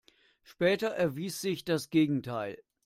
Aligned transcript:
Später 0.41 0.87
erwies 0.87 1.41
sich 1.41 1.63
das 1.63 1.91
Gegenteil. 1.91 2.57